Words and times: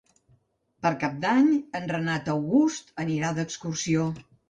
Per 0.85 0.91
Cap 1.03 1.19
d'Any 1.27 1.51
en 1.81 1.87
Renat 1.93 2.35
August 2.37 2.93
anirà 3.07 3.35
d'excursió. 3.41 4.13